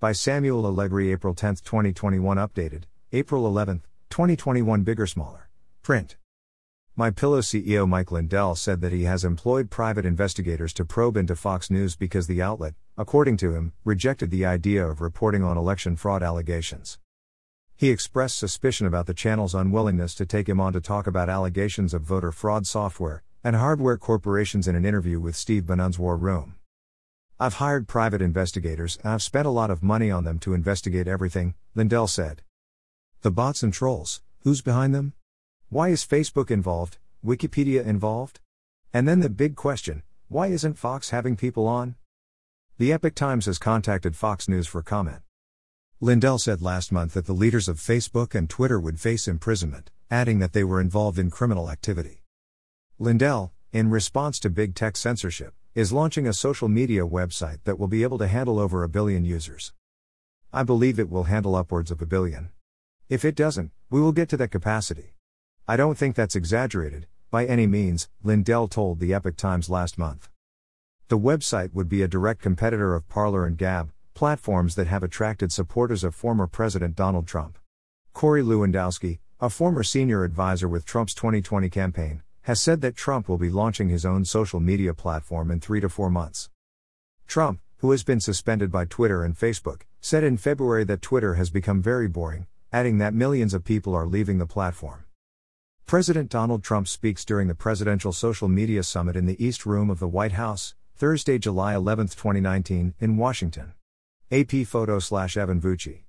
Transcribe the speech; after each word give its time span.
By 0.00 0.12
Samuel 0.12 0.64
Allegri, 0.64 1.10
April 1.10 1.34
10, 1.34 1.56
2021. 1.56 2.36
Updated, 2.36 2.84
April 3.10 3.44
11, 3.48 3.82
2021. 4.10 4.84
Bigger, 4.84 5.08
smaller. 5.08 5.48
Print. 5.82 6.16
My 6.94 7.10
Pillow 7.10 7.40
CEO 7.40 7.88
Mike 7.88 8.12
Lindell 8.12 8.54
said 8.54 8.80
that 8.80 8.92
he 8.92 9.02
has 9.04 9.24
employed 9.24 9.70
private 9.70 10.06
investigators 10.06 10.72
to 10.74 10.84
probe 10.84 11.16
into 11.16 11.34
Fox 11.34 11.68
News 11.68 11.96
because 11.96 12.28
the 12.28 12.40
outlet, 12.40 12.74
according 12.96 13.38
to 13.38 13.56
him, 13.56 13.72
rejected 13.84 14.30
the 14.30 14.46
idea 14.46 14.86
of 14.86 15.00
reporting 15.00 15.42
on 15.42 15.58
election 15.58 15.96
fraud 15.96 16.22
allegations. 16.22 17.00
He 17.74 17.90
expressed 17.90 18.38
suspicion 18.38 18.86
about 18.86 19.06
the 19.06 19.14
channel's 19.14 19.52
unwillingness 19.52 20.14
to 20.14 20.26
take 20.26 20.48
him 20.48 20.60
on 20.60 20.74
to 20.74 20.80
talk 20.80 21.08
about 21.08 21.28
allegations 21.28 21.92
of 21.92 22.02
voter 22.02 22.30
fraud 22.30 22.68
software 22.68 23.24
and 23.42 23.56
hardware 23.56 23.98
corporations 23.98 24.68
in 24.68 24.76
an 24.76 24.84
interview 24.84 25.18
with 25.18 25.34
Steve 25.34 25.66
Bannon's 25.66 25.98
War 25.98 26.16
Room. 26.16 26.54
I've 27.40 27.54
hired 27.54 27.86
private 27.86 28.20
investigators 28.20 28.98
and 29.04 29.12
I've 29.12 29.22
spent 29.22 29.46
a 29.46 29.50
lot 29.50 29.70
of 29.70 29.80
money 29.80 30.10
on 30.10 30.24
them 30.24 30.40
to 30.40 30.54
investigate 30.54 31.06
everything, 31.06 31.54
Lindell 31.76 32.08
said. 32.08 32.42
The 33.22 33.30
bots 33.30 33.62
and 33.62 33.72
trolls, 33.72 34.22
who's 34.42 34.60
behind 34.60 34.92
them? 34.92 35.12
Why 35.68 35.90
is 35.90 36.04
Facebook 36.04 36.50
involved, 36.50 36.98
Wikipedia 37.24 37.86
involved? 37.86 38.40
And 38.92 39.06
then 39.06 39.20
the 39.20 39.30
big 39.30 39.54
question 39.54 40.02
why 40.26 40.48
isn't 40.48 40.78
Fox 40.78 41.10
having 41.10 41.36
people 41.36 41.68
on? 41.68 41.94
The 42.76 42.92
Epoch 42.92 43.14
Times 43.14 43.46
has 43.46 43.58
contacted 43.58 44.16
Fox 44.16 44.48
News 44.48 44.66
for 44.66 44.82
comment. 44.82 45.22
Lindell 46.00 46.38
said 46.38 46.60
last 46.60 46.90
month 46.90 47.14
that 47.14 47.26
the 47.26 47.32
leaders 47.32 47.68
of 47.68 47.78
Facebook 47.78 48.34
and 48.34 48.50
Twitter 48.50 48.80
would 48.80 48.98
face 48.98 49.28
imprisonment, 49.28 49.90
adding 50.10 50.40
that 50.40 50.54
they 50.54 50.64
were 50.64 50.80
involved 50.80 51.20
in 51.20 51.30
criminal 51.30 51.70
activity. 51.70 52.24
Lindell, 52.98 53.52
in 53.72 53.90
response 53.90 54.40
to 54.40 54.50
big 54.50 54.74
tech 54.74 54.96
censorship, 54.96 55.54
is 55.74 55.92
launching 55.92 56.26
a 56.26 56.32
social 56.32 56.68
media 56.68 57.06
website 57.06 57.58
that 57.64 57.78
will 57.78 57.88
be 57.88 58.02
able 58.02 58.18
to 58.18 58.26
handle 58.26 58.58
over 58.58 58.82
a 58.82 58.88
billion 58.88 59.24
users. 59.24 59.72
I 60.52 60.62
believe 60.62 60.98
it 60.98 61.10
will 61.10 61.24
handle 61.24 61.54
upwards 61.54 61.90
of 61.90 62.00
a 62.00 62.06
billion. 62.06 62.50
If 63.08 63.24
it 63.24 63.34
doesn't, 63.34 63.70
we 63.90 64.00
will 64.00 64.12
get 64.12 64.28
to 64.30 64.36
that 64.38 64.50
capacity. 64.50 65.14
I 65.66 65.76
don't 65.76 65.98
think 65.98 66.16
that's 66.16 66.34
exaggerated, 66.34 67.06
by 67.30 67.44
any 67.44 67.66
means, 67.66 68.08
Lindell 68.22 68.68
told 68.68 69.00
the 69.00 69.12
Epoch 69.12 69.36
Times 69.36 69.68
last 69.68 69.98
month. 69.98 70.30
The 71.08 71.18
website 71.18 71.74
would 71.74 71.88
be 71.88 72.02
a 72.02 72.08
direct 72.08 72.40
competitor 72.40 72.94
of 72.94 73.08
Parler 73.08 73.44
and 73.46 73.56
Gab, 73.56 73.92
platforms 74.14 74.74
that 74.74 74.86
have 74.86 75.02
attracted 75.02 75.52
supporters 75.52 76.02
of 76.02 76.14
former 76.14 76.46
President 76.46 76.96
Donald 76.96 77.26
Trump. 77.26 77.58
Corey 78.14 78.42
Lewandowski, 78.42 79.18
a 79.40 79.48
former 79.48 79.82
senior 79.82 80.24
advisor 80.24 80.68
with 80.68 80.84
Trump's 80.84 81.14
2020 81.14 81.70
campaign, 81.70 82.22
has 82.48 82.62
said 82.62 82.80
that 82.80 82.96
Trump 82.96 83.28
will 83.28 83.36
be 83.36 83.50
launching 83.50 83.90
his 83.90 84.06
own 84.06 84.24
social 84.24 84.58
media 84.58 84.94
platform 84.94 85.50
in 85.50 85.60
three 85.60 85.82
to 85.82 85.88
four 85.90 86.08
months. 86.08 86.48
Trump, 87.26 87.60
who 87.80 87.90
has 87.90 88.02
been 88.02 88.20
suspended 88.20 88.72
by 88.72 88.86
Twitter 88.86 89.22
and 89.22 89.36
Facebook, 89.36 89.82
said 90.00 90.24
in 90.24 90.38
February 90.38 90.82
that 90.84 91.02
Twitter 91.02 91.34
has 91.34 91.50
become 91.50 91.82
very 91.82 92.08
boring, 92.08 92.46
adding 92.72 92.96
that 92.96 93.12
millions 93.12 93.52
of 93.52 93.64
people 93.64 93.94
are 93.94 94.06
leaving 94.06 94.38
the 94.38 94.46
platform. 94.46 95.04
President 95.84 96.30
Donald 96.30 96.64
Trump 96.64 96.88
speaks 96.88 97.22
during 97.22 97.48
the 97.48 97.54
Presidential 97.54 98.14
Social 98.14 98.48
Media 98.48 98.82
Summit 98.82 99.14
in 99.14 99.26
the 99.26 99.44
East 99.44 99.66
Room 99.66 99.90
of 99.90 99.98
the 99.98 100.08
White 100.08 100.32
House, 100.32 100.74
Thursday, 100.96 101.36
July 101.36 101.74
11, 101.74 102.06
2019, 102.06 102.94
in 102.98 103.18
Washington. 103.18 103.74
AP 104.32 104.66
photo 104.66 104.98
slash 104.98 105.36
Evan 105.36 105.60
Vucci. 105.60 106.04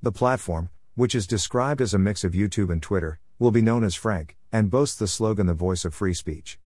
The 0.00 0.12
platform, 0.12 0.70
which 0.94 1.16
is 1.16 1.26
described 1.26 1.80
as 1.80 1.92
a 1.92 1.98
mix 1.98 2.22
of 2.22 2.34
YouTube 2.34 2.70
and 2.70 2.80
Twitter, 2.80 3.18
will 3.40 3.50
be 3.50 3.62
known 3.62 3.82
as 3.82 3.96
Frank, 3.96 4.36
and 4.56 4.70
boasts 4.70 4.96
the 4.96 5.06
slogan 5.06 5.46
The 5.46 5.52
Voice 5.52 5.84
of 5.84 5.92
Free 5.92 6.14
Speech. 6.14 6.58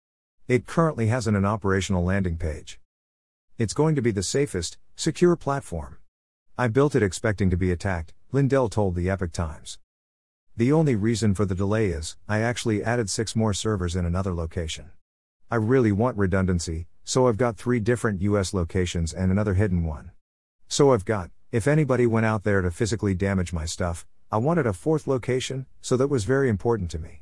It 0.47 0.65
currently 0.65 1.07
hasn't 1.07 1.35
an 1.35 1.43
operational 1.43 2.05
landing 2.05 2.37
page. 2.37 2.79
It's 3.57 3.73
going 3.73 3.95
to 3.95 4.01
be 4.01 4.11
the 4.11 4.23
safest, 4.23 4.77
secure 4.95 5.35
platform. 5.35 5.97
I 6.57 6.69
built 6.69 6.95
it 6.95 7.03
expecting 7.03 7.49
to 7.49 7.57
be 7.57 7.69
attacked, 7.69 8.13
Lindell 8.31 8.69
told 8.69 8.95
the 8.95 9.09
Epoch 9.09 9.33
Times. 9.33 9.77
The 10.55 10.71
only 10.71 10.95
reason 10.95 11.35
for 11.35 11.43
the 11.43 11.53
delay 11.53 11.87
is, 11.87 12.15
I 12.29 12.39
actually 12.39 12.81
added 12.81 13.09
six 13.09 13.35
more 13.35 13.53
servers 13.53 13.93
in 13.93 14.05
another 14.05 14.33
location. 14.33 14.91
I 15.51 15.57
really 15.57 15.91
want 15.91 16.15
redundancy, 16.15 16.87
so 17.03 17.27
I've 17.27 17.35
got 17.35 17.57
three 17.57 17.81
different 17.81 18.21
US 18.21 18.53
locations 18.53 19.11
and 19.11 19.33
another 19.33 19.55
hidden 19.55 19.83
one. 19.83 20.11
So 20.69 20.93
I've 20.93 21.03
got, 21.03 21.29
if 21.51 21.67
anybody 21.67 22.05
went 22.05 22.25
out 22.25 22.45
there 22.45 22.61
to 22.61 22.71
physically 22.71 23.15
damage 23.15 23.51
my 23.51 23.65
stuff, 23.65 24.07
I 24.31 24.37
wanted 24.37 24.65
a 24.65 24.71
fourth 24.71 25.07
location, 25.07 25.65
so 25.81 25.97
that 25.97 26.07
was 26.07 26.23
very 26.23 26.47
important 26.47 26.89
to 26.91 26.99
me. 26.99 27.19